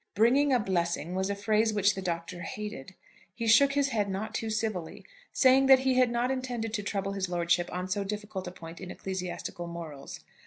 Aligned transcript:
"Bringing 0.15 0.51
a 0.51 0.59
blessing" 0.59 1.13
was 1.13 1.29
a 1.29 1.35
phrase 1.35 1.73
which 1.73 1.93
the 1.93 2.01
Doctor 2.01 2.41
hated. 2.41 2.95
He 3.35 3.45
shook 3.45 3.73
his 3.73 3.89
head 3.89 4.09
not 4.09 4.33
too 4.33 4.49
civilly, 4.49 5.05
saying 5.31 5.67
that 5.67 5.81
he 5.81 5.93
had 5.93 6.09
not 6.09 6.31
intended 6.31 6.73
to 6.73 6.81
trouble 6.81 7.11
his 7.11 7.29
lordship 7.29 7.71
on 7.71 7.87
so 7.87 8.03
difficult 8.03 8.47
a 8.47 8.51
point 8.51 8.81
in 8.81 8.89
ecclesiastical 8.89 9.67
morals. 9.67 10.19